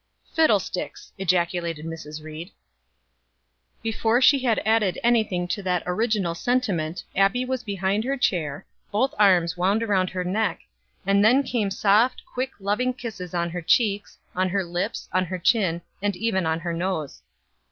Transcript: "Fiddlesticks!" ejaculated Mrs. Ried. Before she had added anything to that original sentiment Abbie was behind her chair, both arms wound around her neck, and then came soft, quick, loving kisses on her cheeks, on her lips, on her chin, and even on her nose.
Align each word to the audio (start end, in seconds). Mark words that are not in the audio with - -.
"Fiddlesticks!" 0.35 1.13
ejaculated 1.19 1.85
Mrs. 1.85 2.23
Ried. 2.23 2.49
Before 3.83 4.19
she 4.19 4.39
had 4.39 4.57
added 4.65 4.97
anything 5.03 5.47
to 5.49 5.61
that 5.61 5.83
original 5.85 6.33
sentiment 6.33 7.03
Abbie 7.15 7.45
was 7.45 7.61
behind 7.61 8.03
her 8.03 8.17
chair, 8.17 8.65
both 8.91 9.13
arms 9.19 9.57
wound 9.57 9.83
around 9.83 10.09
her 10.09 10.23
neck, 10.23 10.61
and 11.05 11.23
then 11.23 11.43
came 11.43 11.69
soft, 11.69 12.23
quick, 12.25 12.53
loving 12.59 12.95
kisses 12.95 13.35
on 13.35 13.51
her 13.51 13.61
cheeks, 13.61 14.17
on 14.35 14.49
her 14.49 14.63
lips, 14.63 15.07
on 15.13 15.25
her 15.25 15.37
chin, 15.37 15.83
and 16.01 16.15
even 16.15 16.47
on 16.47 16.61
her 16.61 16.73
nose. 16.73 17.21